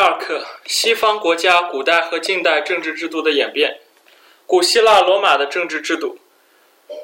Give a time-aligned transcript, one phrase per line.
[0.00, 3.80] 二课：西方国家古代和近代政治制度的演变。
[4.46, 6.18] 古希腊罗马的政治制度。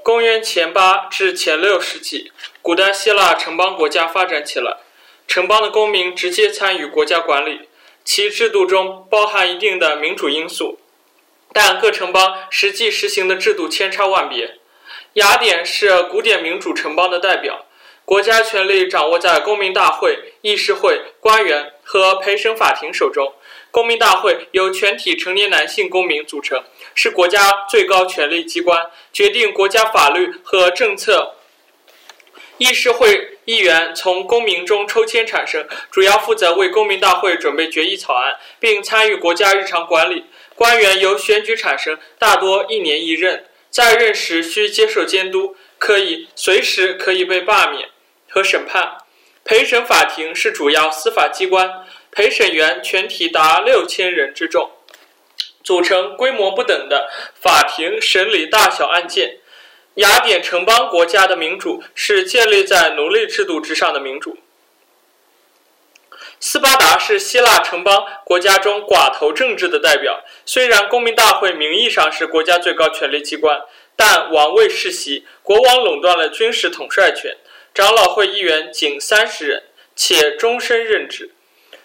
[0.02, 2.32] 公元前八至前六世纪，
[2.62, 4.78] 古代希腊城邦国家发展起来，
[5.28, 7.68] 城邦的公民直接参与国家管理，
[8.02, 10.78] 其制度中包含一定的民主因素，
[11.52, 14.56] 但各城邦实际实行的制度千差万别。
[15.12, 17.66] 雅典是古典民主城邦的代表。
[18.06, 23.34] 国家权力掌握在公民大会、议事会、官员和陪审法庭手中。
[23.72, 26.62] 公民大会由全体成年男性公民组成，
[26.94, 31.34] 是国家最高权力机关，决定国家法律和政策。
[32.58, 40.26] 议事会议员从公民中抽签产生，主要负责为公民大会准备决议草案，并参与国家日常管理。
[40.54, 47.88] 官员由选举产生，大多一年一任，在任时需接受监督，可以随时可以被罢免。
[48.28, 48.98] 和审判，
[49.46, 54.72] 陪审法庭是主要司法机关，陪审员全体达六千人之众，
[55.62, 57.08] 组成规模不等的
[57.40, 59.38] 法庭审理大小案件。
[59.94, 64.36] 雅典城邦国家的民主是建立在奴隶制度之上的民主。
[66.40, 73.62] 斯巴达是希腊城邦国家中寡头政治的代表，虽然公民大会名义上是国家最高权力机关，
[73.94, 77.36] 但王位世袭，国王垄断了军事统帅权。
[77.76, 81.34] 长老会议员仅三十人，且终身任职。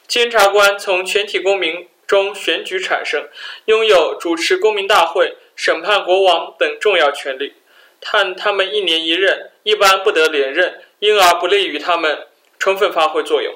[0.08, 3.28] 监察官从全体公民中选举产生，
[3.66, 7.56] 拥有主持公民大会、审判国王等重要权利。
[8.00, 12.26] 但他们一年一任，一般不得连任，因而不利于他们
[12.58, 13.54] 充分发挥作用。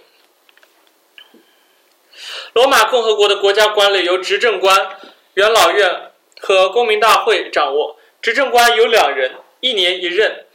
[2.52, 5.00] 罗马共和国的国家管理由执政官、
[5.36, 7.97] 元老院和公民大会掌握。
[8.22, 10.45] 执政官有两人，一年一任，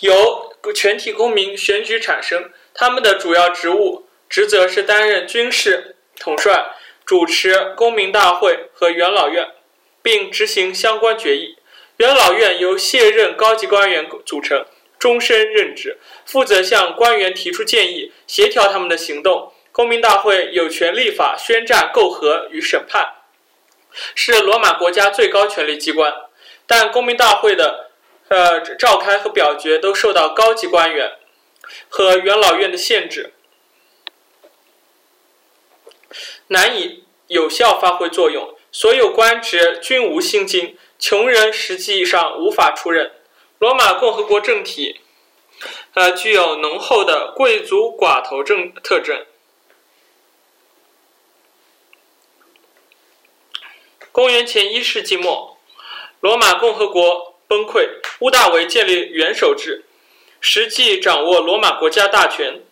[0.00, 0.47] 由。
[0.74, 6.72] 全体公民选举产生，他们的主要职务职责是担任军事统帅，
[7.06, 9.48] 主持公民大会和元老院，
[10.02, 11.56] 并执行相关决议。
[11.96, 14.66] 元老院由卸任高级官员组成，
[14.98, 19.52] 终身任职，负责向官员提出建议，协调他们的行动。
[19.72, 23.14] 公民大会有权立法、宣战、媾和与审判，
[24.14, 26.12] 是罗马国家最高权力机关。
[26.66, 27.87] 但公民大会的。
[28.28, 31.16] 呃，召开和表决都受到高级官员
[31.88, 33.32] 和元老院的限制，
[36.48, 38.54] 难以有效发挥作用。
[38.70, 43.12] 所有官职均无薪金，穷人实际上无法出任。
[43.58, 45.00] 罗马共和国政体，
[45.94, 49.24] 呃，具有浓厚的贵族寡头政特征。
[54.12, 55.58] 公元前一世纪末，
[56.20, 57.36] 罗马共和国。
[57.48, 57.88] 崩溃，
[58.20, 59.84] 屋大维建立元首制，
[60.40, 62.62] 实际掌握罗马国家大权，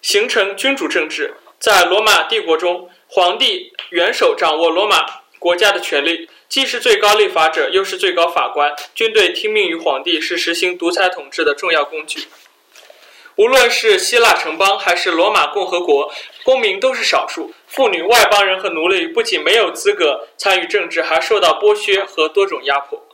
[0.00, 1.34] 形成君主政治。
[1.58, 5.04] 在罗马帝国中，皇帝元首掌握罗马
[5.38, 8.74] 国家的权力，既是最高立法者，又是最高法官。
[8.94, 12.26] 军队听命于皇帝，是实行独裁统治的重要工具。
[13.36, 16.10] 无论是希腊城邦还是罗马共和国，
[16.42, 17.52] 公民都是少数。
[17.66, 23.05] 妇女、外邦人和奴隶不仅没有资格参与政治，还受到剥削和多种压迫。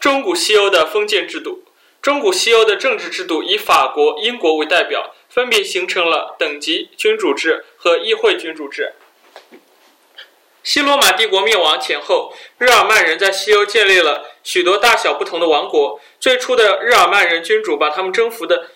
[0.00, 1.62] 中古西欧的封建制度，
[2.00, 8.94] 中古西欧的政治制度以法国、英国为代表，分别形成了等级君主制和议会君主制。
[10.62, 16.00] 西罗马帝国灭亡前后，日耳曼人在西欧建立了许多大小不同的王国。
[16.18, 18.70] 最初的日耳曼人君主把他们征服的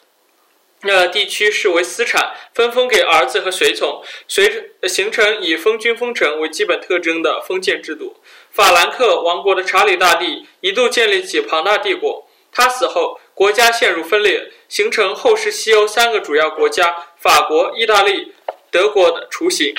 [0.86, 8.16] 呃地区视为私产，分封给儿子和随从，随形成以封君封臣为基本特征的封建制度。
[8.50, 18.32] 法兰克王国的查理大帝一度建立起庞大帝国，他死后，国家陷入分裂，形成后世西欧三个主要国家：法国、意大利、
[18.70, 19.74] 德国的雏形。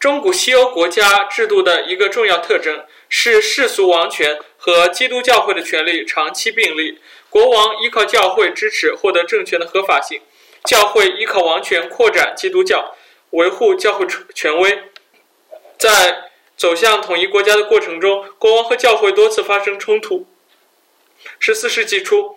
[0.00, 10.20] 中古西欧国家制度的一个重要特征是世俗王权和基督教会的权力长期并立，国王依靠教会支持获得政权的合法性，
[10.64, 12.94] 教会依靠王权扩展基督教，
[13.30, 14.84] 维护教会权威，
[15.78, 16.24] 在。
[16.58, 20.26] 走向统一国家的过程中，国王和教会多次发生冲突。
[21.38, 22.36] 十四世纪初，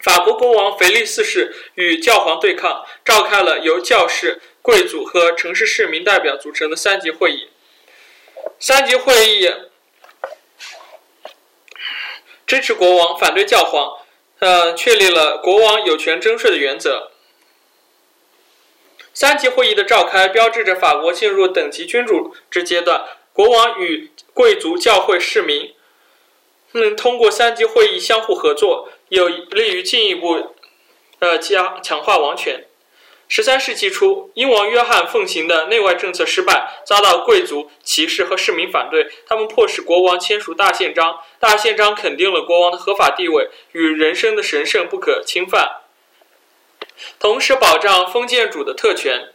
[0.00, 7.48] 法国国王腓力四世与教皇对抗，召开了由教士、贵族和城市市民代表组成的三级会议。
[8.58, 9.50] 三级会议
[12.46, 13.98] 支持国王，反对教皇，
[14.38, 17.10] 呃，确立了国王有权征税的原则。
[19.12, 23.04] 三级会议的召开，标志着法国进入等级君主制阶段。
[23.32, 25.74] 国王与贵族、教会、市民，
[26.72, 30.54] 能通过三级会议相互合作，有利于进一步，
[31.18, 32.66] 呃加强化王权。
[33.28, 39.08] 十三世纪初，英王约翰奉行的内外政策失败，遭到贵族、骑士和市民反对。
[39.26, 45.80] 他们迫使国王签署大宪章，大宪章肯定了国王的合法地位与人身的神圣不可侵犯，
[47.18, 49.30] 同时保障封建主的特权，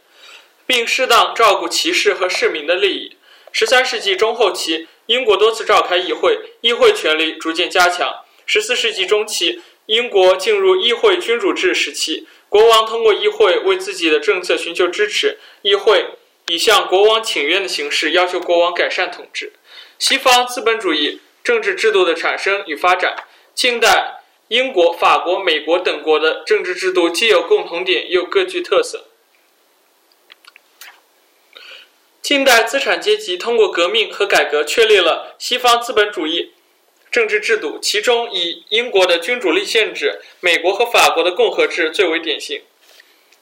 [0.66, 3.16] 并适当照顾骑士和市民的利益。
[3.52, 8.24] 十三世纪中后期，英国多次召开议会，议会权力逐渐加强。
[8.46, 12.26] 十四世纪中期，英国进入议会君主制时期。
[12.52, 16.04] 国王通过议会为自己的政策寻求支持，议会
[16.48, 19.54] 以向国王请愿的形式要求国王改善统治。
[19.98, 23.16] 西方资本主义政治制度的产生与发展，
[23.54, 29.06] 近代英国、法国、美国等国的政治制度既有共同点，又各具特色。
[32.20, 36.52] 近代资产阶级通过革命和改革确立了西方资本主义。
[37.12, 42.62] 政治制度，其中以英国的君主立宪制、美国和法国的共和制最为典型。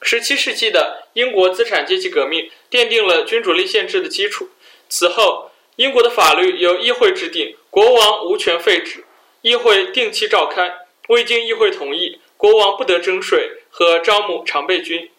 [0.01, 4.49] 十七世纪的英国资产阶级革命奠定了君主立宪制的基础。
[4.89, 9.05] 此后，英国的法律由议会制定，国王无权废止，
[9.41, 15.09] 议会定期召开，未经议会同意，国王不得征税和招募常备军。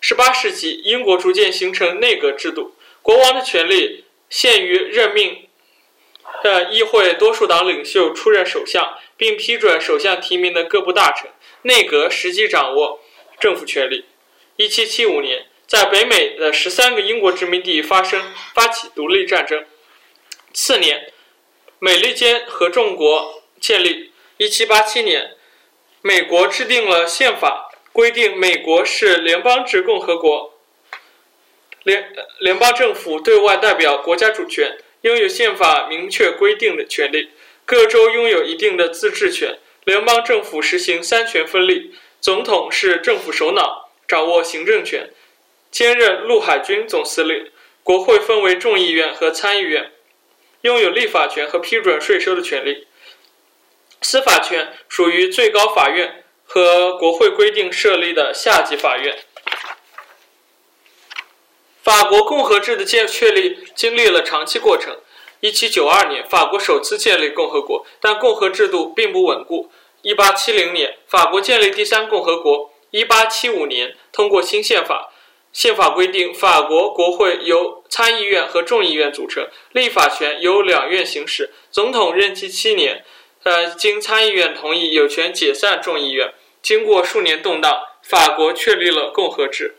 [0.00, 5.47] 十八世纪，英国逐渐形成内阁制度，国王的权力限于任命。
[6.42, 11.30] 的议会多数党领袖出任首相，并批准首相提名的各部大臣。
[11.62, 13.00] 内阁实际掌握
[13.40, 14.04] 政府权力。
[14.56, 19.64] 1775年，在北美的十三个英国殖民地发生发起独立战争。
[20.54, 21.12] 次年，
[21.78, 24.12] 美利坚合众国建立。
[24.38, 25.36] 1787年，
[26.00, 30.54] 美国制定了宪法，规定美国是联邦制共和国，
[31.82, 34.78] 联联邦政府对外代表国家主权。
[35.02, 37.30] 拥有宪法明确规定的权利，
[37.64, 39.58] 各州拥有一定的自治权。
[39.84, 45.10] 联邦政府实行三权分立，总统是政府首脑，掌握行政权，
[45.70, 47.50] 兼任陆海军总司令。
[47.82, 49.92] 国会分为众议院和参议院，
[50.60, 52.86] 拥有立法权和批准税收的权利。
[54.02, 59.16] 司法权属于最高法院和国会规定设立的下级法院。
[61.88, 64.94] 法国共和制的建确立经历了长期过程。
[65.40, 69.70] 1792年，法国首次建立共和国，但共和制度并不稳固。
[70.02, 72.70] 1870年，法国建立第三共和国。
[72.92, 75.10] 1875年，通过新宪法。
[75.50, 81.54] 宪法规定，法国国会由参议院和众议院组成，立法权由两院行使。
[81.70, 83.02] 总统任期七年，
[83.44, 86.34] 呃，经参议院同意，有权解散众议院。
[86.60, 89.76] 经过数年动荡，法国确立了共和制。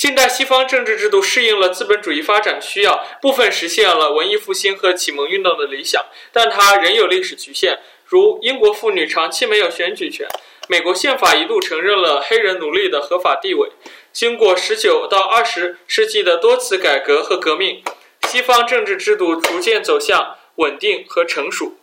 [0.00, 6.02] 近代西方政治制度适应了资本主义发展需要，部分实现了文艺复兴和启蒙运动的理想，
[6.32, 10.26] 但它仍有历史局限，如英国妇女长期没有选举权，
[10.68, 13.68] 美国宪法一度承认了黑人奴隶的合法地位。
[14.10, 17.82] 经过十九到二十世纪的多次改革和革命，
[18.26, 21.76] 西方政治制度逐渐走向稳定和成熟。